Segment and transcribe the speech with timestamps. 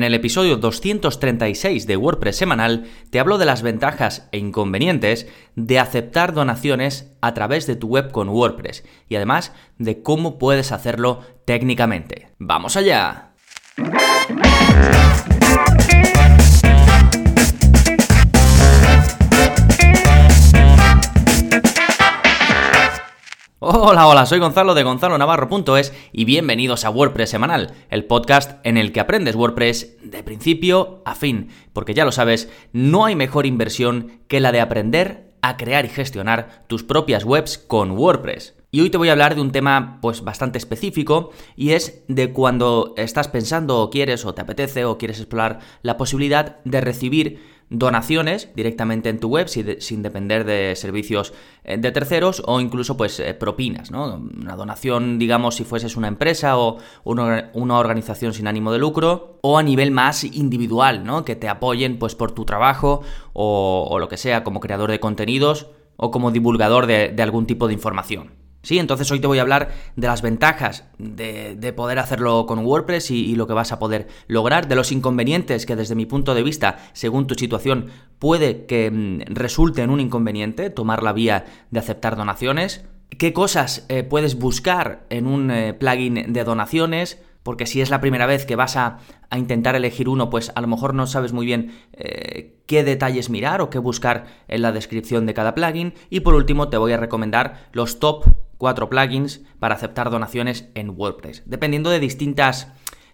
[0.00, 5.78] En el episodio 236 de WordPress semanal te hablo de las ventajas e inconvenientes de
[5.78, 11.20] aceptar donaciones a través de tu web con WordPress y además de cómo puedes hacerlo
[11.44, 12.28] técnicamente.
[12.38, 13.34] ¡Vamos allá!
[23.62, 28.78] Hola, hola, soy Gonzalo de Gonzalo Navarro.es y bienvenidos a WordPress Semanal, el podcast en
[28.78, 33.44] el que aprendes WordPress de principio a fin, porque ya lo sabes, no hay mejor
[33.44, 38.56] inversión que la de aprender a crear y gestionar tus propias webs con WordPress.
[38.70, 42.32] Y hoy te voy a hablar de un tema pues bastante específico y es de
[42.32, 47.59] cuando estás pensando o quieres o te apetece o quieres explorar la posibilidad de recibir
[47.70, 53.20] donaciones directamente en tu web sin, depender de servicios eh, de terceros o incluso pues
[53.20, 54.16] eh, propinas, ¿no?
[54.16, 59.56] Una donación, digamos, si fueses una empresa o una, organización sin ánimo de lucro o
[59.56, 61.24] a nivel más individual, ¿no?
[61.24, 63.02] Que te apoyen pues por tu trabajo
[63.32, 67.74] o, lo que sea como creador de contenidos o como divulgador de algún tipo de
[67.74, 68.39] información.
[68.62, 73.10] Sí, entonces hoy te voy a hablar de las ventajas de, poder hacerlo con WordPress
[73.10, 76.42] y, lo que vas a poder lograr, de los inconvenientes que desde mi punto de
[76.42, 77.86] vista, según tu situación,
[78.18, 82.84] puede que mm, resulte en un inconveniente tomar la vía de aceptar donaciones,
[83.18, 88.02] qué cosas eh, puedes buscar en un eh, plugin de donaciones, porque si es la
[88.02, 88.98] primera vez que vas a,
[89.34, 93.60] intentar elegir uno, pues a lo mejor no sabes muy bien eh, qué detalles mirar
[93.60, 95.94] o qué buscar en la descripción de cada plugin.
[96.10, 98.24] Y por último te voy a recomendar los top
[98.60, 101.42] cuatro plugins para aceptar donaciones en WordPress.
[101.46, 102.70] Dependiendo de distintas...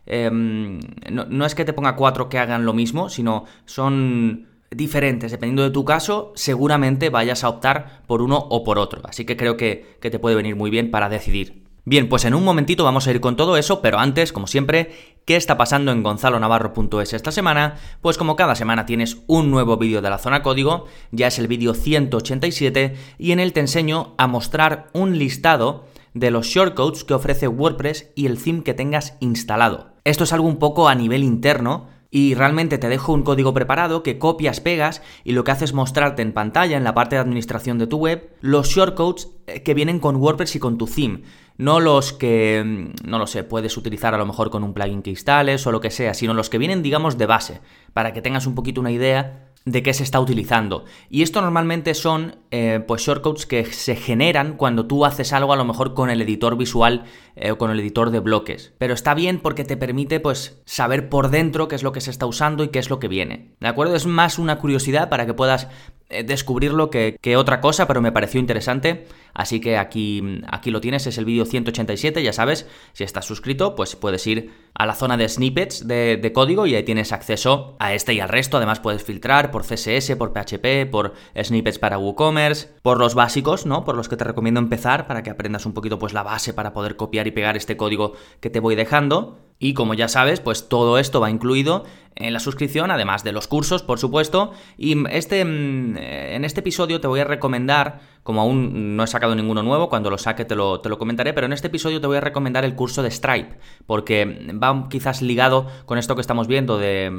[0.07, 0.81] Em,
[1.11, 5.31] no, es que te ponga cuatro que hagan lo mismo, sino son diferentes.
[5.31, 9.03] Dependiendo de tu caso, seguramente vayas a optar por uno o por otro.
[9.05, 11.66] Así que creo que, que te puede venir muy bien para decidir.
[11.89, 15.17] Bien, pues en un momentito vamos a ir con todo eso, pero antes, como siempre,
[15.27, 17.75] ¿Qué está pasando en gonzalonavarro.es esta semana?
[18.01, 21.49] Pues como cada semana tienes un nuevo vídeo de la zona código, ya es el
[21.49, 27.15] vídeo 187 y en él te enseño a mostrar un listado de los shortcodes que
[27.15, 29.95] ofrece WordPress y el theme que tengas instalado.
[30.05, 34.03] Esto es algo un poco a nivel interno, y realmente te dejo un código preparado
[34.03, 37.21] que copias, pegas y lo que hace es mostrarte en pantalla, en la parte de
[37.21, 41.25] administración de tu web, los shortcodes eh, que vienen con WordPress y con tu theme.
[41.59, 45.03] No los que, mm, no lo sé, puedes utilizar a lo mejor con un plugin
[45.03, 47.61] que instales o lo que sea, sino los que vienen, digamos, de base,
[47.93, 50.85] para que tengas un poquito una idea de qué se está utilizando.
[51.11, 55.57] Y esto normalmente son eh, pues shortcodes que se generan cuando tú haces algo a
[55.57, 57.05] lo mejor con el editor visual
[57.35, 58.73] eh, o con el editor de bloques.
[58.79, 62.13] Pero está bien porque te permite pues saber por dentro qué es lo que se
[62.13, 63.57] está usando y qué es lo que viene.
[63.59, 63.97] ¿De acuerdo?
[63.97, 65.67] Es más una curiosidad para que puedas
[66.11, 69.09] eh, descubrirlo que, que, otra cosa, pero me pareció interesante.
[69.35, 73.75] Así que aquí, aquí lo tienes, es el vídeo 187, ya sabes, si estás suscrito,
[73.75, 77.95] pues puedes ir a la zona de snippets de, código y ahí tienes acceso a
[77.95, 78.57] este y al resto.
[78.57, 83.85] Además puedes filtrar por CSS, por PHP, por snippets para WooCommerce, por los básicos, ¿no?
[83.85, 86.73] Por los que te recomiendo empezar para que aprendas un poquito pues la base para
[86.73, 89.39] poder copiar y pegar este código que te voy dejando.
[89.59, 91.85] Y como ya sabes, pues todo esto va incluido
[92.17, 94.53] en la suscripción, además de los cursos, por supuesto.
[94.79, 99.35] Y este, mm, en este episodio te voy a recomendar, como aún no he sacado
[99.35, 102.07] ninguno nuevo, cuando lo saque te lo, te lo comentaré, pero en este episodio te
[102.07, 106.49] voy a recomendar el curso de Stripe, porque va quizás ligado con esto que estamos
[106.49, 107.11] viendo de,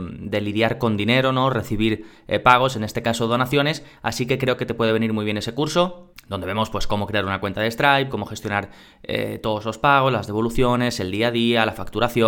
[0.41, 1.49] lidiar con dinero, ¿no?
[1.49, 5.25] Recibir eh, pagos, en este caso donaciones, así que creo que te puede venir muy
[5.25, 8.69] bien ese curso donde vemos pues cómo crear una cuenta de Stripe, cómo gestionar
[9.03, 12.26] eh, todos los pagos, las devoluciones, el día a día, la facturación,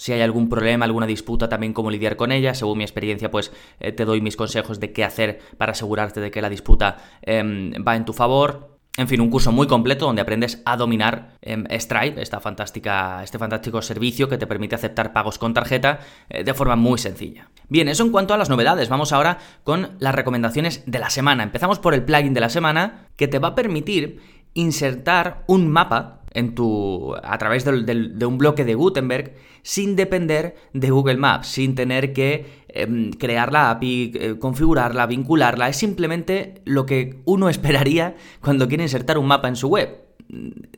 [0.00, 2.54] si hay algún problema, alguna disputa, también cómo lidiar con ella.
[2.54, 6.30] Según mi experiencia, pues eh, te doy mis consejos de qué hacer para asegurarte de
[6.30, 8.78] que la disputa em, va en tu favor.
[8.96, 13.38] En fin, un curso muy completo donde aprendes a dominar em, Stripe, esta fantástica, este
[13.38, 16.00] fantástico servicio que te permite aceptar pagos con tarjeta
[16.30, 17.50] eh, de forma muy sencilla.
[17.68, 18.88] Bien, eso en cuanto a las novedades.
[18.88, 21.42] Vamos ahora con las recomendaciones de la semana.
[21.42, 26.20] Empezamos por el plugin de la semana que te va a permitir insertar un mapa
[26.32, 31.74] en tu, a través de un bloque de Gutenberg sin depender de Google Maps, sin
[31.74, 35.68] tener que em, crear la API, eh, configurarla, vincularla.
[35.68, 40.06] Es simplemente lo que uno esperaría cuando quiere insertar un mapa en su web.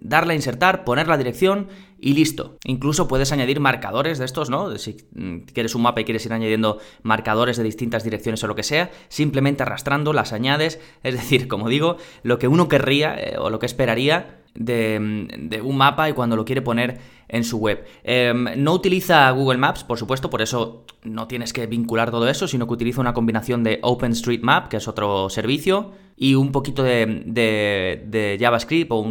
[0.00, 1.68] Darle a insertar, poner la dirección
[2.04, 2.58] y listo.
[2.64, 4.76] Incluso puedes añadir marcadores de estos, ¿no?
[4.76, 8.56] Si mm, quieres un mapa y quieres ir añadiendo marcadores de distintas direcciones o lo
[8.56, 10.80] que sea, simplemente arrastrando las añades.
[11.04, 15.76] Es decir, como digo, lo que uno querría eh, o lo que esperaría de, un
[15.76, 17.84] mapa y cuando lo quiere poner en su web.
[18.04, 22.46] Em, no utiliza Google Maps, por supuesto, por eso no tienes que vincular todo eso,
[22.46, 28.36] sino que utiliza una combinación de OpenStreetMap, que es otro servicio, y un poquito de,
[28.38, 29.04] JavaScript o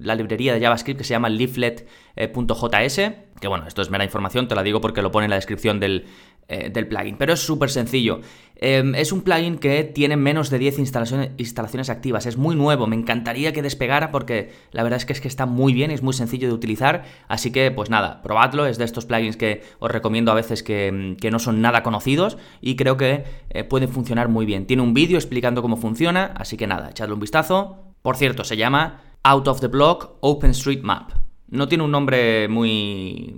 [0.00, 2.94] la librería de JavaScript que se llama leaflet.js,
[3.40, 5.78] que bueno, esto es mera información, te la digo porque lo pone en la descripción
[5.80, 6.06] del,
[6.48, 8.20] eh, del plugin, pero es súper sencillo.
[8.56, 12.96] Em, es un plugin que tiene menos de 10 instalaciones, activas, es muy nuevo, me
[12.96, 16.12] encantaría que despegara porque la verdad es que, es que está muy bien, es muy
[16.12, 20.30] sencillo de utilizar, así que pues nada, probadlo, es de estos plugins que os recomiendo
[20.30, 24.66] a veces que, no son nada conocidos y creo que eh, pueden funcionar muy bien.
[24.66, 27.78] Tiene un vídeo explicando cómo funciona, así que nada, echadle un vistazo.
[28.02, 31.23] Por cierto, se llama Out of the Block OpenStreetMap.
[31.48, 33.34] No tiene un nombre muy...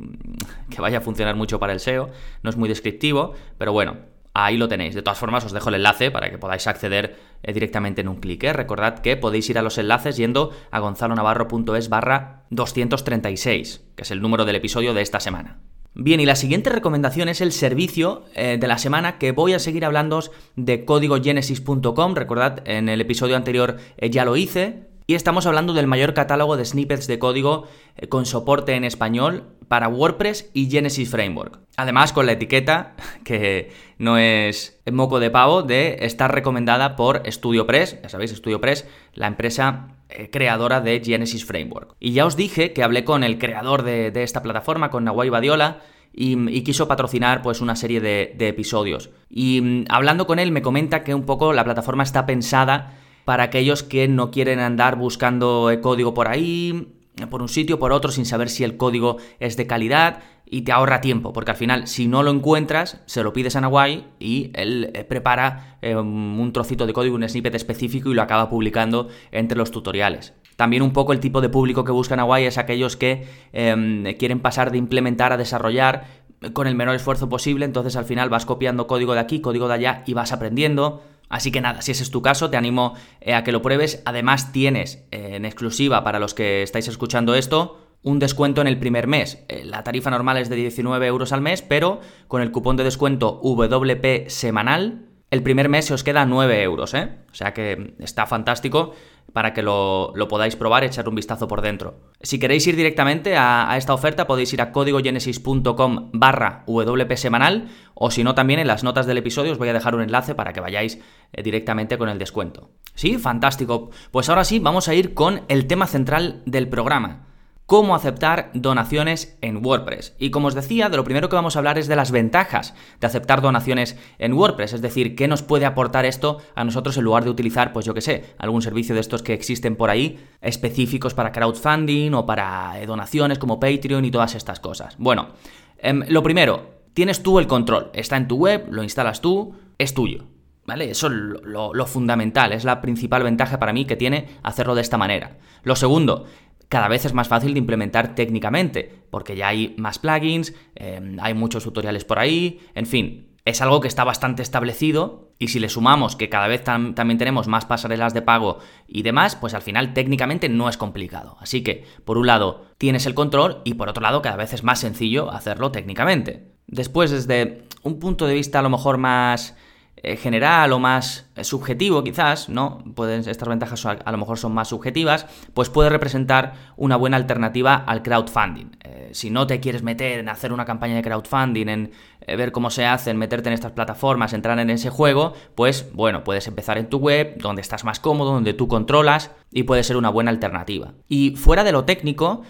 [0.70, 2.10] que vaya a funcionar mucho para el SEO,
[2.42, 3.96] no es muy descriptivo, pero bueno,
[4.36, 4.94] ahí lo tenéis.
[4.94, 8.16] De todas formas, os dejo el enlace para que podáis acceder eh, directamente en un
[8.16, 8.44] clic.
[8.44, 8.52] ¿eh?
[8.52, 14.20] Recordad que podéis ir a los enlaces yendo a gonzalonavarro.es barra 236, que es el
[14.20, 15.58] número del episodio de esta semana.
[15.94, 19.58] Bien, y la siguiente recomendación es el servicio eh, de la semana que voy a
[19.58, 20.22] seguir hablando
[20.54, 22.14] de códigogenesis.com.
[22.14, 26.64] Recordad, en el episodio anterior ya lo hice, y estamos hablando del mayor catálogo de
[26.64, 31.60] snippets de código eh, con soporte en español para WordPress y Genesis Framework.
[31.76, 38.02] Además, con la etiqueta, que no es moco de pavo, de estar recomendada por StudioPress,
[38.02, 41.94] ya sabéis, StudioPress, la empresa eh, creadora de Genesis Framework.
[42.00, 45.82] Y ya os dije que hablé con el creador de, esta plataforma, con Nawai Badiola,
[46.18, 49.10] y, quiso patrocinar pues una serie de, de episodios.
[49.28, 52.94] Y mm, hablando con él me comenta que un poco la plataforma está pensada
[53.26, 56.94] para aquellos que no quieren andar buscando código por ahí,
[57.28, 60.70] por un sitio, por otro, sin saber si el código es de calidad y te
[60.70, 64.52] ahorra tiempo, porque al final, si no lo encuentras, se lo pides a Nawai y
[64.54, 69.08] él eh, prepara eh, un trocito de código, un snippet específico y lo acaba publicando
[69.32, 70.34] entre los tutoriales.
[70.54, 74.38] También un poco el tipo de público que busca Nawai es aquellos que em, quieren
[74.38, 76.04] pasar de implementar a desarrollar
[76.52, 79.74] con el menor esfuerzo posible, entonces al final vas copiando código de aquí, código de
[79.74, 81.02] allá y vas aprendiendo.
[81.28, 84.02] Así que nada, si ese es tu caso, te animo eh, a que lo pruebes.
[84.04, 88.78] Además, tienes eh, en exclusiva para los que estáis escuchando esto un descuento en el
[88.78, 89.44] primer mes.
[89.48, 92.84] Eh, la tarifa normal es de 19 euros al mes, pero con el cupón de
[92.84, 97.16] descuento WP semanal, el primer mes se os queda 9 euros, ¿eh?
[97.32, 98.94] O sea que está fantástico
[99.32, 101.94] para que lo, podáis probar echar un vistazo por dentro.
[102.20, 108.10] Si queréis ir directamente a, esta oferta podéis ir a códigogenesis.com barra WP semanal o
[108.10, 110.52] si no también en las notas del episodio os voy a dejar un enlace para
[110.52, 110.98] que vayáis
[111.32, 112.70] eh, directamente con el descuento.
[112.94, 113.90] Sí, fantástico.
[114.10, 117.25] Pues ahora sí, vamos a ir con el tema central del programa
[117.66, 120.14] cómo aceptar donaciones en WordPress.
[120.18, 122.74] Y como os decía, de lo primero que vamos a hablar es de las ventajas
[123.00, 127.04] de aceptar donaciones en WordPress, es decir, qué nos puede aportar esto a nosotros en
[127.04, 130.24] lugar de utilizar, pues yo que sé, algún servicio de estos que existen por ahí,
[130.40, 134.94] específicos para crowdfunding o para eh, donaciones como Patreon y todas estas cosas.
[134.98, 135.30] Bueno,
[135.78, 139.92] em, lo primero, tienes tú el control, está en tu web, lo instalas tú, es
[139.92, 140.24] tuyo.
[140.66, 140.90] ¿Vale?
[140.90, 144.98] Eso es lo, fundamental, es la principal ventaja para mí que tiene hacerlo de esta
[144.98, 145.38] manera.
[145.62, 146.26] Lo segundo,
[146.68, 151.34] cada vez es más fácil de implementar técnicamente, porque ya hay más plugins, em, hay
[151.34, 155.68] muchos tutoriales por ahí, en fin, es algo que está bastante establecido y si le
[155.68, 158.58] sumamos que cada vez también tenemos más pasarelas de pago
[158.88, 161.36] y demás, pues al final técnicamente no es complicado.
[161.40, 164.64] Así que, por un lado, tienes el control y por otro lado, cada vez es
[164.64, 166.56] más sencillo hacerlo técnicamente.
[166.66, 169.56] Después, desde un punto de vista a lo mejor más
[169.96, 172.82] eh, general o más eh, subjetivo quizás, ¿no?
[172.94, 177.74] Pueden, estas ventajas a, lo mejor son más subjetivas, pues puede representar una buena alternativa
[177.74, 178.66] al crowdfunding.
[178.84, 181.90] Eh, si no te quieres meter en hacer una campaña de crowdfunding, en
[182.26, 186.24] ver cómo se hace, en meterte en estas plataformas, entrar en ese juego, pues bueno,
[186.24, 189.96] puedes empezar en tu web, donde estás más cómodo, donde tú controlas y puede ser
[189.96, 190.94] una buena alternativa.
[191.08, 192.42] Y fuera de lo técnico,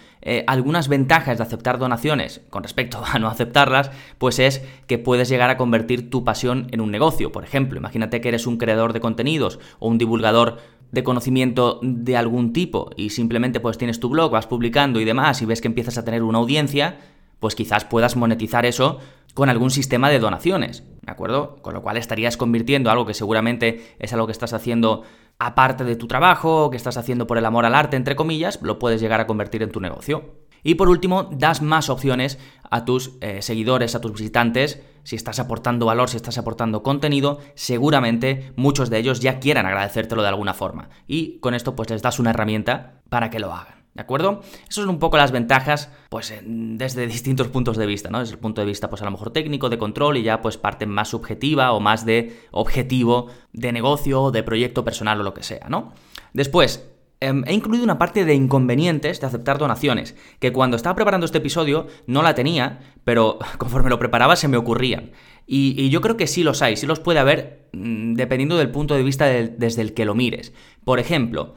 [0.47, 5.49] algunas ventajas de aceptar donaciones con respecto a no aceptarlas, pues es que puedes llegar
[5.49, 7.31] a convertir tu pasión en un negocio.
[7.31, 10.57] Por ejemplo, imagínate que eres un creador de contenidos o un divulgador
[10.91, 15.41] de conocimiento de algún tipo y simplemente pues tienes tu blog, vas publicando y demás
[15.41, 16.99] y ves que empiezas a tener una audiencia,
[17.39, 18.99] pues quizás puedas monetizar eso
[19.33, 21.57] con algún sistema de donaciones, ¿de acuerdo?
[21.61, 25.03] Con lo cual estarías convirtiendo algo que seguramente es algo que estás haciendo
[25.39, 28.79] aparte de tu trabajo, que estás haciendo por el amor al arte, entre comillas, lo
[28.79, 30.46] puedes llegar a convertir en tu negocio.
[30.63, 34.81] Y por último, das más opciones a tus eh, seguidores, a tus visitantes.
[35.03, 40.21] Si estás aportando valor, si estás aportando contenido, seguramente muchos de ellos ya quieran agradecértelo
[40.21, 40.89] de alguna forma.
[41.07, 43.77] Y con esto pues les das una herramienta para que lo hagan.
[43.97, 44.41] ¿De acuerdo?
[44.69, 48.19] Eso son un poco las ventajas, pues desde distintos puntos de vista, ¿no?
[48.19, 50.55] Desde el punto de vista, pues a lo mejor técnico, de control, y ya pues
[50.55, 55.41] parte más subjetiva o más de objetivo de negocio, de proyecto personal o lo que
[55.41, 55.93] sea, ¿no?
[56.31, 56.87] Después,
[57.19, 61.39] em, he incluido una parte de inconvenientes de aceptar donaciones, que cuando estaba preparando este
[61.39, 65.11] episodio no la tenía, pero conforme lo preparaba se me ocurrían.
[65.45, 68.95] Y, yo creo que sí los hay, sí los puede haber mm, dependiendo del punto
[68.95, 70.53] de vista desde el que lo mires.
[70.83, 71.55] Por ejemplo,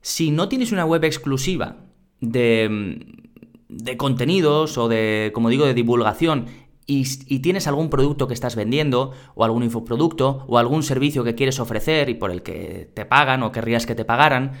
[0.00, 1.76] si no tienes una web exclusiva
[2.20, 3.22] de, mm,
[3.68, 6.46] de contenidos o de, como digo, de divulgación
[6.86, 11.60] y, tienes algún producto que estás vendiendo, o algún infoproducto, o algún servicio que quieres
[11.60, 14.52] ofrecer y por el que te pagan o querrías que te pagaran,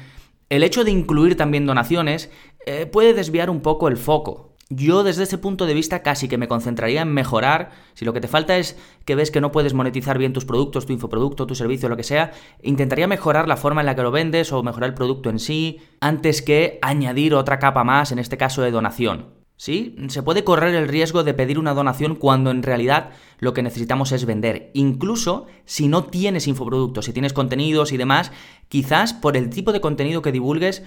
[0.52, 2.30] el hecho de incluir también donaciones
[2.66, 4.52] eh, puede desviar un poco el foco.
[4.68, 7.70] Yo desde ese punto de vista casi que me concentraría en mejorar.
[7.94, 10.84] Si lo que te falta es que ves que no puedes monetizar bien tus productos,
[10.84, 12.32] tu infoproducto, tu servicio, lo que sea,
[12.62, 15.80] intentaría mejorar la forma en la que lo vendes o mejorar el producto en sí,
[16.00, 19.41] antes que añadir otra capa más, en este caso de donación.
[19.62, 19.94] ¿Sí?
[20.08, 24.10] Se puede correr el riesgo de pedir una donación cuando en realidad lo que necesitamos
[24.10, 24.72] es vender.
[24.74, 28.32] Incluso si no tienes infoproductos, si tienes contenidos y demás,
[28.66, 30.82] quizás por el tipo de contenido que divulgues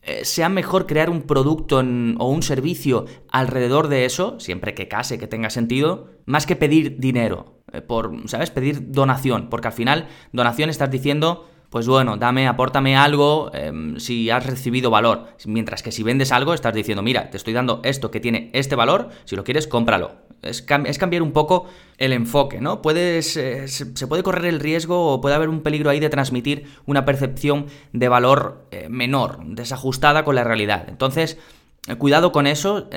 [0.00, 5.18] eh, sea mejor crear un producto o un servicio alrededor de eso, siempre que case,
[5.18, 8.50] que tenga sentido, más que pedir dinero, eh, por, ¿sabes?
[8.50, 14.30] Pedir donación, porque al final donación estás diciendo pues bueno, dame, apórtame algo em, si
[14.30, 15.26] has recibido valor.
[15.44, 18.76] Mientras que si vendes algo, estás diciendo, mira, te estoy dando esto que tiene este
[18.76, 20.12] valor, si lo quieres, cómpralo.
[20.40, 21.66] Es, cambiar un poco
[21.98, 22.80] el enfoque, ¿no?
[22.80, 26.68] Puedes, eh, se, puede correr el riesgo o puede haber un peligro ahí de transmitir
[26.86, 30.84] una percepción de valor eh, menor, desajustada con la realidad.
[30.86, 31.38] Entonces,
[31.88, 32.88] eh, cuidado con eso,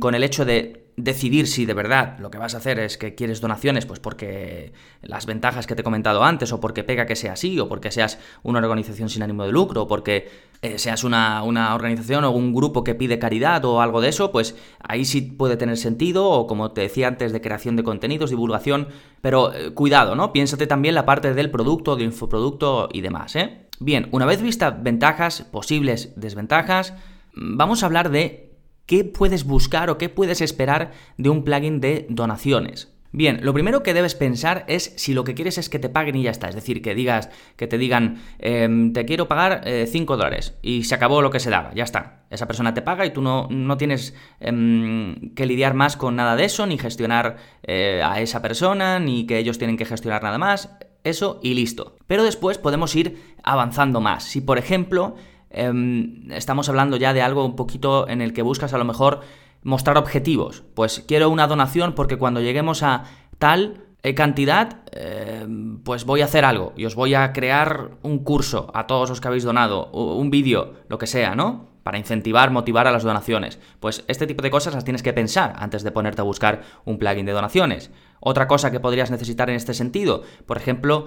[0.00, 3.14] con el hecho de decidir si de verdad lo que vas a hacer es que
[3.14, 7.16] quieres donaciones, pues porque las ventajas que te he comentado antes, o porque pega que
[7.16, 10.28] sea así, o porque seas una organización sin ánimo de lucro, o porque
[10.60, 14.56] eh, seas una, organización o un grupo que pide caridad o algo de eso, pues
[14.80, 18.88] ahí sí puede tener sentido, o como te decía antes, de creación de contenidos, divulgación,
[19.20, 20.32] pero eh, cuidado, ¿no?
[20.32, 23.66] Piénsate también la parte del producto, del infoproducto y demás, ¿eh?
[23.78, 26.94] Bien, una vez vistas ventajas, posibles desventajas,
[27.34, 28.47] vamos a hablar de
[28.88, 32.88] qué puedes buscar o qué puedes esperar de un plugin de donaciones.
[33.10, 36.16] Bien, lo primero que debes pensar es si lo que quieres es que te paguen
[36.16, 36.48] y ya está.
[36.48, 40.84] Es decir, que digas, que te digan, em, te quiero pagar 5 eh, dólares y
[40.84, 42.24] se acabó lo que se daba, ya está.
[42.30, 46.36] Esa persona te paga y tú no, no tienes em, que lidiar más con nada
[46.36, 50.38] de eso, ni gestionar eh, a esa persona, ni que ellos tienen que gestionar nada
[50.38, 50.70] más.
[51.04, 51.96] Eso y listo.
[52.06, 54.24] Pero después podemos ir avanzando más.
[54.24, 55.16] Si, por ejemplo,
[55.50, 59.20] Em, estamos hablando ya de algo un poquito en el que buscas a lo mejor
[59.62, 60.62] mostrar objetivos.
[60.74, 63.04] Pues quiero una donación porque cuando lleguemos a
[63.38, 68.20] tal eh, cantidad, em, pues voy a hacer algo y os voy a crear un
[68.20, 71.68] curso a todos los que habéis donado, un vídeo, lo que sea, ¿no?
[71.88, 73.58] para incentivar, motivar a las donaciones.
[73.80, 76.98] Pues este tipo de cosas las tienes que pensar antes de ponerte a buscar un
[76.98, 77.90] plugin de donaciones.
[78.20, 81.06] Otra cosa que podrías necesitar en este sentido, por ejemplo,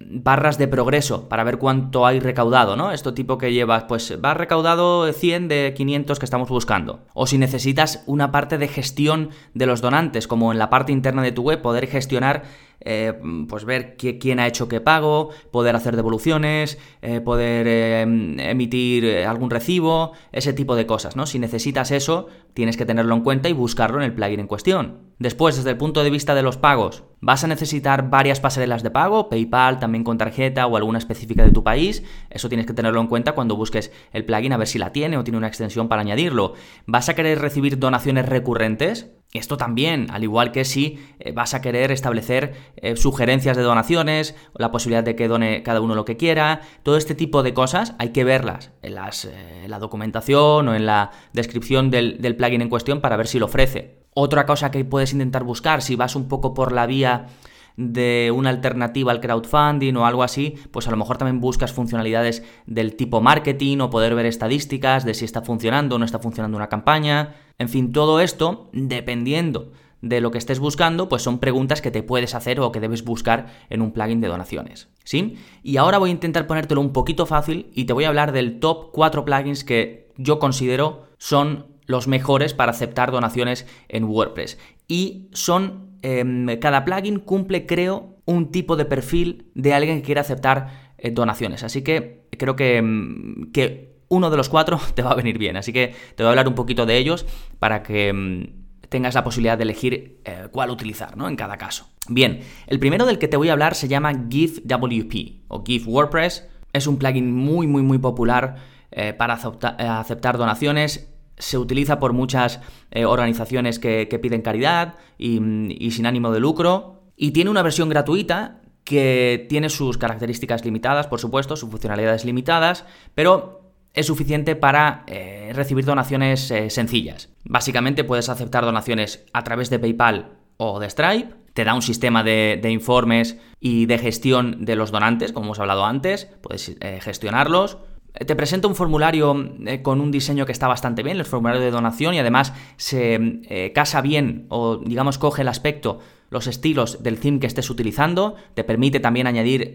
[0.00, 2.92] barras de progreso para ver cuánto hay recaudado, ¿no?
[2.92, 7.00] Esto tipo que llevas, pues va recaudado 100 de 500 que estamos buscando.
[7.14, 11.22] O si necesitas una parte de gestión de los donantes, como en la parte interna
[11.22, 12.42] de tu web, poder gestionar
[12.84, 13.12] eh,
[13.48, 20.12] pues ver quién ha hecho qué pago, poder hacer devoluciones, eh, poder emitir algún recibo,
[20.32, 21.26] ese tipo de cosas, ¿no?
[21.26, 25.12] Si necesitas eso, tienes que tenerlo en cuenta y buscarlo en el plugin en cuestión.
[25.18, 28.90] Después, desde el punto de vista de los pagos, vas a necesitar varias pasarelas de
[28.90, 32.02] pago, PayPal, también con tarjeta o alguna específica de tu país.
[32.28, 35.16] Eso tienes que tenerlo en cuenta cuando busques el plugin a ver si la tiene
[35.16, 36.54] o tiene una extensión para añadirlo.
[36.86, 39.12] ¿Vas a querer recibir donaciones recurrentes?
[39.32, 44.34] Esto también, al igual que si eh, vas a querer establecer eh, sugerencias de donaciones,
[44.54, 47.94] la posibilidad de que done cada uno lo que quiera, todo este tipo de cosas
[47.98, 53.00] hay que verlas en, eh, la documentación o en la descripción del plugin en cuestión
[53.00, 54.02] para ver si lo ofrece.
[54.12, 57.28] Otra cosa que puedes intentar buscar, si vas un poco por la vía
[57.76, 62.42] de una alternativa al crowdfunding o algo así, pues a lo mejor también buscas funcionalidades
[62.66, 66.56] del tipo marketing o poder ver estadísticas de si está funcionando o no está funcionando
[66.56, 67.34] una campaña.
[67.62, 72.02] En fin, todo esto, dependiendo de lo que estés buscando, pues son preguntas que te
[72.02, 74.88] puedes hacer o que debes buscar en un plugin de donaciones.
[75.04, 75.36] ¿Sí?
[75.62, 78.58] Y ahora voy a intentar ponértelo un poquito fácil y te voy a hablar del
[78.58, 84.58] top 4 plugins que yo considero son los mejores para aceptar donaciones en WordPress.
[84.88, 90.20] Y son, em, cada plugin cumple, creo, un tipo de perfil de alguien que quiere
[90.20, 91.62] aceptar eh, donaciones.
[91.62, 95.56] Así que creo que, em, que, uno de los cuatro te va a venir bien.
[95.56, 97.26] Así que te voy a hablar un poquito de ellos
[97.58, 98.52] para que em,
[98.88, 101.28] tengas la posibilidad de elegir eh, cuál utilizar, ¿no?
[101.28, 101.88] En cada caso.
[102.08, 106.48] Bien, el primero del que te voy a hablar se llama GiveWP o Give WordPress.
[106.72, 108.56] Es un plugin muy, muy, muy popular
[108.90, 116.06] eh, para aceptar donaciones se utiliza por muchas eh, organizaciones que, piden caridad y, sin
[116.06, 117.02] ánimo de lucro.
[117.16, 122.84] Y tiene una versión gratuita que tiene sus características limitadas, por supuesto, sus funcionalidades limitadas,
[123.14, 123.61] pero
[123.94, 127.28] es suficiente para eh, recibir donaciones eh, sencillas.
[127.44, 132.22] Básicamente puedes aceptar donaciones a través de PayPal o de Stripe, te da un sistema
[132.22, 137.76] de, informes y de gestión de los donantes, como hemos hablado antes, puedes eh, gestionarlos.
[138.14, 139.34] Te presenta un formulario
[139.82, 144.02] con un diseño que está bastante bien, el formulario de donación, y además se casa
[144.02, 149.00] bien o digamos coge el aspecto los estilos del theme que estés utilizando, te permite
[149.00, 149.72] también añadir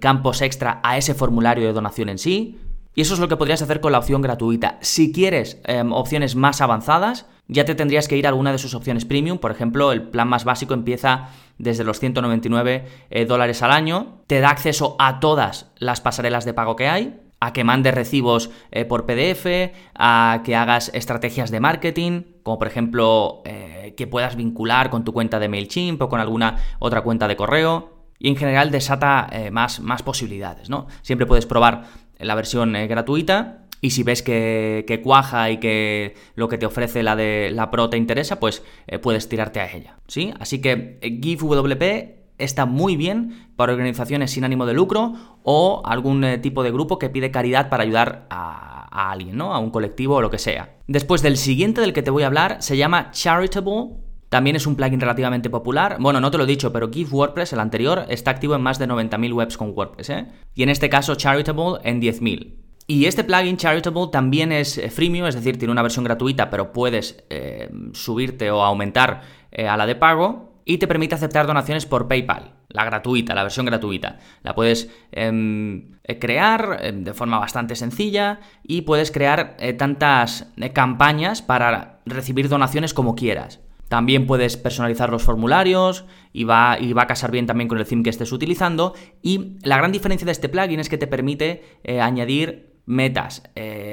[0.00, 2.58] campos extra a ese formulario de donación en sí.
[2.94, 4.78] Y eso es lo que podrías hacer con la opción gratuita.
[4.80, 8.74] Si quieres em, opciones más avanzadas, ya te tendrías que ir a alguna de sus
[8.74, 9.38] opciones premium.
[9.38, 14.20] Por ejemplo, el plan más básico empieza desde los 199 eh, dólares al año.
[14.26, 18.50] Te da acceso a todas las pasarelas de pago que hay a que mandes recibos
[18.72, 24.34] eh, por PDF, a que hagas estrategias de marketing, como por ejemplo eh, que puedas
[24.34, 27.96] vincular con tu cuenta de MailChimp o con alguna otra cuenta de correo.
[28.18, 30.88] Y en general desata más, más, posibilidades, ¿no?
[31.02, 31.84] Siempre puedes probar
[32.18, 37.16] la versión gratuita y si ves que, cuaja y que lo que te ofrece la
[37.16, 38.62] de la Pro te interesa, pues
[39.02, 40.34] puedes tirarte a ella, ¿sí?
[40.40, 46.38] Así que GiveWP está muy bien para organizaciones sin ánimo de lucro o algún eh,
[46.38, 49.54] tipo de grupo que pide caridad para ayudar a, alguien, ¿no?
[49.54, 50.74] A un colectivo o lo que sea.
[50.88, 53.90] Después del siguiente del que te voy a hablar se llama Charitable.
[54.28, 55.96] También es un plugin relativamente popular.
[56.00, 58.78] Bueno, no te lo he dicho, pero Give WordPress, el anterior, está activo en más
[58.78, 60.26] de 90.000 webs con WordPress, ¿eh?
[60.54, 62.54] Y en este caso Charitable en 10.000.
[62.86, 66.72] Y este plugin Charitable también es eh, freemium, es decir, tiene una versión gratuita, pero
[66.72, 69.22] puedes eh, subirte o aumentar
[69.56, 73.64] a la de pago y te permite aceptar donaciones por PayPal, la gratuita, la versión
[73.64, 74.18] gratuita.
[74.42, 80.52] La puedes em, eh, crear em, de forma bastante sencilla y puedes crear eh, tantas
[80.58, 83.60] eh, campañas para recibir donaciones como quieras.
[83.88, 87.86] También puedes personalizar los formularios y va, y va, a casar bien también con el
[87.86, 88.94] theme que estés utilizando.
[89.22, 91.62] Y la gran diferencia de este plugin es que te permite
[92.00, 93.42] añadir metas,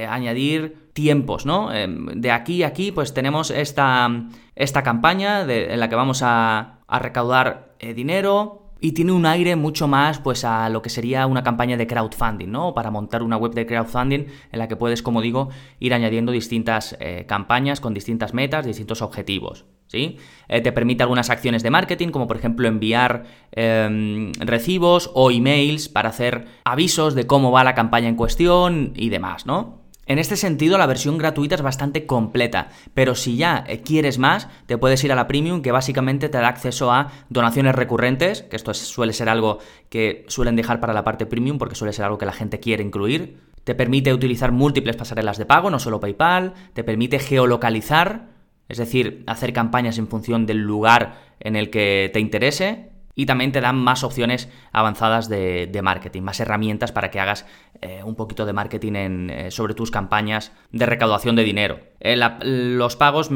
[0.10, 1.74] añadir tiempos, ¿no?
[1.74, 4.10] Em, de aquí a aquí, pues tenemos esta,
[4.56, 9.88] esta campaña en la que vamos a, recaudar eh, dinero, y tiene un aire mucho
[9.88, 12.74] más pues a lo que sería una campaña de crowdfunding, ¿no?
[12.74, 15.50] Para montar una web de crowdfunding en la que puedes, como digo,
[15.80, 21.64] ir añadiendo distintas eh, campañas con distintas metas, distintos objetivos, Eh, te permite algunas acciones
[21.64, 27.51] de marketing, como por ejemplo enviar em, recibos o emails para hacer avisos de cómo
[27.51, 29.86] va la campaña en cuestión y demás, ¿no?
[30.08, 34.48] En este sentido, la versión gratuita es bastante completa, pero si ya eh, quieres más,
[34.68, 38.55] te puedes ir a la premium, que básicamente te da acceso a donaciones recurrentes, que
[38.55, 39.58] esto suele ser algo
[39.90, 42.84] que suelen dejar para la parte premium, porque suele ser algo que la gente quiere
[42.84, 43.40] incluir.
[43.64, 48.35] Te permite utilizar múltiples pasarelas de pago, no solo PayPal, te permite geolocalizar,
[48.70, 53.51] es decir, hacer campañas en función del lugar en el que te interese, y también
[53.51, 57.46] te dan más opciones avanzadas de, marketing, más herramientas para que hagas
[57.82, 61.80] eh, un poquito de marketing eh, sobre tus campañas de recaudación de dinero.
[62.01, 63.30] Eh, los pagos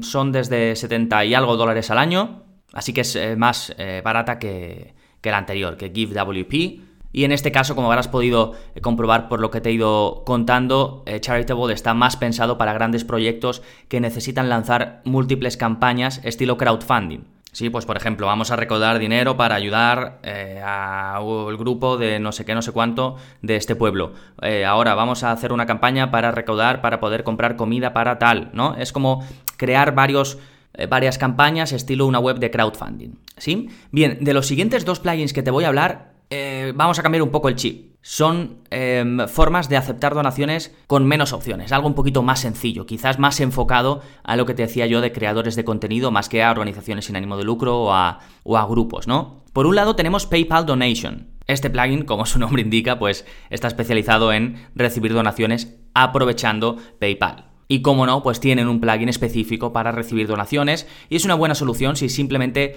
[0.00, 5.30] son desde 70 y algo dólares al año, así que es más barata que, que
[5.30, 6.95] la anterior, que GiveWP.
[7.16, 8.52] Y en este caso, como habrás podido
[8.82, 13.62] comprobar por lo que te he ido contando, Charitable está más pensado para grandes proyectos
[13.88, 17.20] que necesitan lanzar múltiples campañas estilo crowdfunding.
[17.56, 22.32] Sí, pues por ejemplo, vamos a recaudar dinero para ayudar eh, al grupo de no
[22.32, 24.12] sé qué, no sé cuánto de este pueblo.
[24.42, 28.50] Eh, ahora vamos a hacer una campaña para recaudar, para poder comprar comida para tal,
[28.52, 28.74] ¿no?
[28.76, 29.26] Es como
[29.56, 30.36] crear varios,
[30.74, 33.70] eh, varias campañas estilo una web de crowdfunding, ¿sí?
[33.90, 36.15] Bien, de los siguientes dos plugins que te voy a hablar,
[36.74, 41.32] vamos a cambiar un poco el chip son em, formas de aceptar donaciones con menos
[41.32, 45.00] opciones, algo un poquito más sencillo, quizás más enfocado a lo que te decía yo
[45.00, 48.58] de creadores de contenido más que a organizaciones sin ánimo de lucro o a, o
[48.58, 49.42] a grupos, ¿no?
[49.52, 51.30] Por un lado tenemos PayPal Donation.
[51.48, 57.46] Este plugin, como su nombre indica, pues está especializado en recibir donaciones aprovechando PayPal.
[57.66, 61.56] Y como no, pues tienen un plugin específico para recibir donaciones y es una buena
[61.56, 62.76] solución si simplemente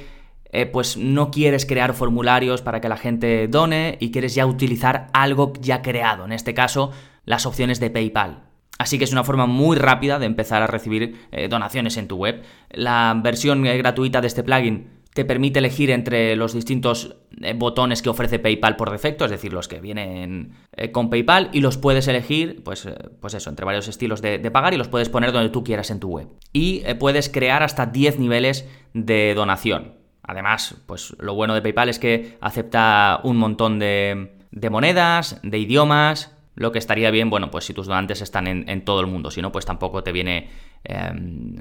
[0.52, 5.08] eh, pues no quieres crear formularios para que la gente done y quieres ya utilizar
[5.14, 6.92] algo ya creado, en este caso
[7.26, 8.44] las opciones de PayPal.
[8.80, 12.16] Así que es una forma muy rápida de empezar a recibir eh, donaciones en tu
[12.16, 12.42] web.
[12.72, 17.18] La versión eh, gratuita de este plugin te permite elegir entre los distintos
[17.56, 20.54] botones que ofrece PayPal por defecto, es decir, los que vienen
[20.92, 22.88] con PayPal, y los puedes elegir, pues,
[23.20, 25.90] pues eso, entre varios estilos de, de, pagar y los puedes poner donde tú quieras
[25.90, 26.28] en tu web.
[26.54, 29.99] Y puedes crear hasta 10 niveles de donación.
[30.30, 34.30] Además, pues lo bueno de PayPal es que acepta un montón de,
[34.70, 39.02] monedas, de idiomas, lo que estaría bien, bueno, pues si tus donantes están en, todo
[39.02, 40.52] el mundo, si no, pues tampoco te viene,
[40.84, 41.56] em,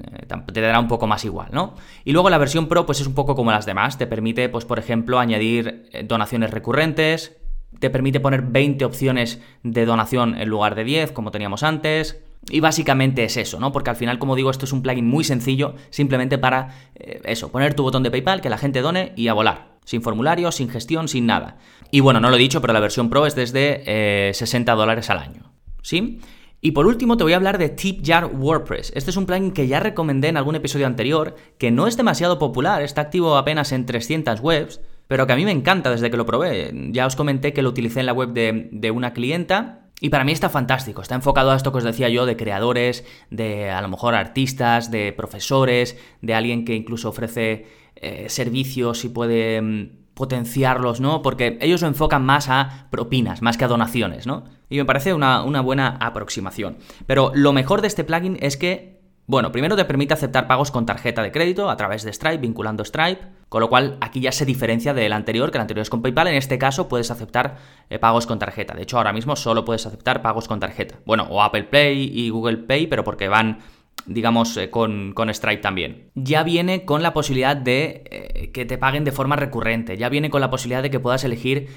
[0.53, 1.73] te dará un poco más igual, ¿no?
[2.05, 4.65] Y luego la versión Pro, pues es un poco como las demás, te permite, pues
[4.65, 7.37] por ejemplo, añadir eh, donaciones recurrentes,
[7.79, 12.23] te permite poner 20 opciones de donación en lugar de 10, como teníamos antes.
[12.47, 13.71] Y básicamente es eso, ¿no?
[13.71, 17.51] Porque al final, como digo, esto es un plugin muy sencillo, simplemente para eh, eso,
[17.51, 19.77] poner tu botón de PayPal, que la gente done y a volar.
[19.85, 21.57] Sin formulario, sin gestión, sin nada.
[21.91, 25.09] Y bueno, no lo he dicho, pero la versión Pro es desde 60 eh, dólares
[25.09, 25.51] al año.
[25.81, 26.19] ¿Sí?
[26.61, 28.91] Y por último te voy a hablar de TipJar WordPress.
[28.95, 32.37] Este es un plugin que ya recomendé en algún episodio anterior, que no es demasiado
[32.37, 36.17] popular, está activo apenas en 300 webs, pero que a mí me encanta desde que
[36.17, 36.71] lo probé.
[36.91, 40.31] Ya os comenté que lo utilicé en la web de, una clienta y para mí
[40.31, 43.89] está fantástico, está enfocado a esto que os decía yo de creadores, de a lo
[43.89, 51.01] mejor artistas, de profesores, de alguien que incluso ofrece eh, servicios y puede mm, potenciarlos,
[51.01, 51.21] ¿no?
[51.21, 54.45] Porque ellos lo enfocan más a propinas, más que a donaciones, ¿no?
[54.69, 56.77] Y me parece una, una buena aproximación.
[57.05, 58.98] Pero lo mejor de este plugin es que
[59.29, 62.83] bueno, primero te permite aceptar pagos con tarjeta de crédito a través de Stripe, vinculando
[62.83, 66.01] Stripe, con lo cual aquí ya se diferencia del anterior, que el anterior es con
[66.01, 66.29] PayPal.
[66.29, 67.57] En este caso puedes aceptar
[67.91, 68.73] eh, pagos con tarjeta.
[68.73, 70.95] De hecho, ahora mismo solo puedes aceptar pagos con tarjeta.
[71.05, 73.59] Bueno, o Apple Pay y Google Pay, pero porque van
[74.07, 76.09] digamos, eh, con, Stripe también.
[76.15, 80.31] Ya viene con la posibilidad de eh, que te paguen de forma recurrente, ya viene
[80.31, 81.67] con la posibilidad de que puedas elegir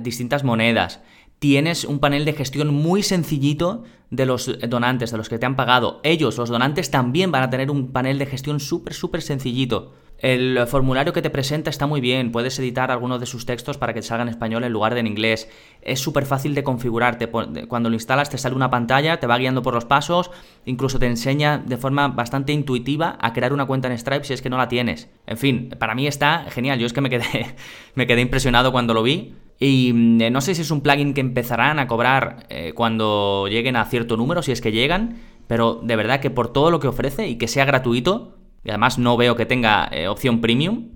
[0.00, 1.02] distintas monedas,
[1.38, 5.56] tienes un panel de gestión muy sencillito de los donantes, de los que te han
[5.56, 6.00] pagado.
[6.02, 9.92] Ellos, los donantes, también van a tener un panel de gestión súper, súper sencillito.
[10.18, 13.94] El formulario que te presenta está muy bien, puedes editar algunos de sus textos para
[13.94, 15.48] que te salga en español en lugar de en inglés.
[15.80, 17.28] Es súper fácil de configurarte.
[17.28, 20.32] Cuando lo instalas te sale una pantalla, te va guiando por los pasos,
[20.64, 24.42] incluso te enseña de forma bastante intuitiva a crear una cuenta en Stripe si es
[24.42, 25.08] que no la tienes.
[25.26, 26.80] En fin, para mí está genial.
[26.80, 27.54] Yo es que me quedé,
[27.94, 29.36] me quedé impresionado cuando lo vi.
[29.60, 33.46] Y mm, eh, no sé si es un plugin que empezarán a cobrar eh, cuando
[33.48, 36.80] lleguen a cierto número, si es que llegan, pero de verdad que por todo lo
[36.80, 40.88] que ofrece y que sea gratuito, y además no veo que tenga eh, opción premium,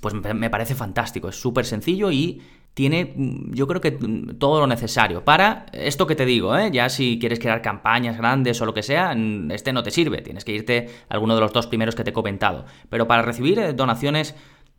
[0.00, 2.42] pues me parece fantástico, es súper sencillo y
[2.74, 6.88] tiene mm, yo creo que mm, todo lo necesario para esto que te digo, ya
[6.88, 9.16] si quieres crear campañas grandes o lo que sea,
[9.50, 12.10] este no te sirve, tienes que irte a alguno de los dos primeros que te
[12.10, 14.34] he comentado, pero para recibir donaciones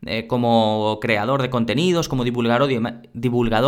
[0.06, 2.70] eh, como creador de contenidos, como divulgador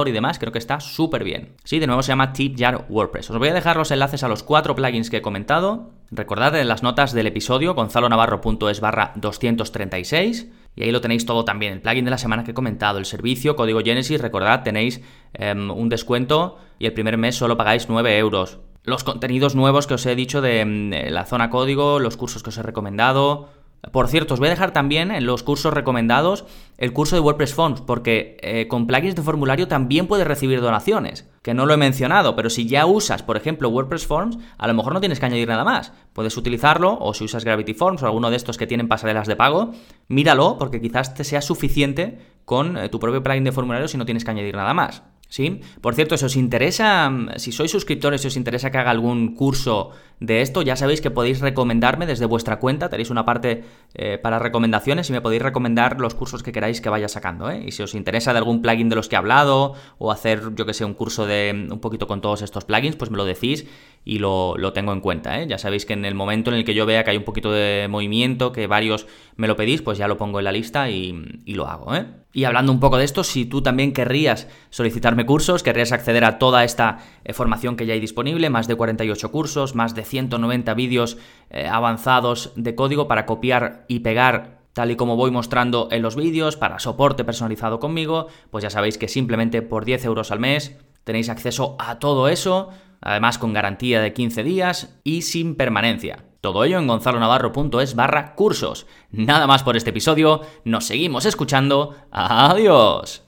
[0.08, 1.56] y, demás, creo que está súper bien.
[1.64, 3.32] Sí, de nuevo se llama TipJar WordPress.
[3.32, 5.94] Os voy a dejar los enlaces a los cuatro plugins que he comentado.
[6.12, 11.74] Recordad en las notas del episodio gonzalonavarro.es barra 236 y ahí lo tenéis todo también.
[11.74, 15.02] El plugin de la semana que he comentado, el servicio, código Genesis, recordad, tenéis
[15.34, 18.60] em, un descuento y el primer mes solo pagáis 9 euros.
[18.84, 22.50] Los contenidos nuevos que os he dicho de em, la zona código, los cursos que
[22.50, 23.50] os he recomendado,
[23.92, 26.46] por cierto, os voy a dejar también en los cursos recomendados
[26.78, 31.30] el curso de WordPress Forms, porque eh, con plugins de formulario también puedes recibir donaciones,
[31.42, 34.74] que no lo he mencionado, pero si ya usas, por ejemplo, WordPress Forms, a lo
[34.74, 35.94] mejor no tienes que añadir nada más.
[36.14, 39.36] Puedes utilizarlo, o si usas Gravity Forms o alguno de estos que tienen pasarelas de
[39.36, 39.72] pago,
[40.08, 44.06] míralo, porque quizás te sea suficiente con eh, tu propio plugin de formulario si no
[44.06, 45.04] tienes que añadir nada más.
[45.30, 45.60] ¿Sí?
[45.82, 49.92] Por cierto, si os interesa, si sois suscriptores, si os interesa que haga algún curso
[50.20, 54.40] de esto, ya sabéis que podéis recomendarme desde vuestra cuenta, tenéis una parte eh, para
[54.40, 57.64] recomendaciones y me podéis recomendar los cursos que queráis que vaya sacando, ¿eh?
[57.68, 60.66] Y si os interesa de algún plugin de los que he hablado, o hacer, yo
[60.66, 63.68] que sé, un curso de un poquito con todos estos plugins, pues me lo decís
[64.04, 65.48] y lo, tengo en cuenta, ¿eh?
[65.48, 67.52] Ya sabéis que en el momento en el que yo vea que hay un poquito
[67.52, 71.44] de movimiento, que varios me lo pedís, pues ya lo pongo en la lista y,
[71.46, 72.06] y lo hago, ¿eh?
[72.38, 76.38] Y hablando un poco de esto, si tú también querrías solicitarme cursos, querrías acceder a
[76.38, 80.74] toda esta eh, formación que ya hay disponible, más de 48 cursos, más de 190
[80.74, 81.18] vídeos
[81.50, 86.16] eh, avanzados de código para copiar y pegar tal y como voy mostrando en los
[86.16, 90.78] vídeos, para soporte personalizado conmigo, pues ya sabéis que simplemente por 10 euros al mes
[91.04, 92.70] tenéis acceso a todo eso,
[93.02, 96.26] además con garantía de 15 días y sin permanencia.
[96.42, 98.86] Todo ello en gonzalonavarro.es barra cursos.
[99.10, 101.96] Nada más por este episodio, nos seguimos escuchando.
[102.12, 103.24] Adiós.